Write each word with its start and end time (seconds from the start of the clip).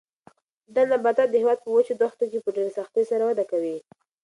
دا 0.75 0.81
نباتات 0.91 1.29
د 1.31 1.35
هېواد 1.41 1.59
په 1.61 1.69
وچو 1.75 1.93
دښتو 2.01 2.25
کې 2.31 2.39
په 2.45 2.49
ډېر 2.57 2.67
سختۍ 2.77 3.03
سره 3.11 3.23
وده 3.25 3.43
کوي. 3.51 3.77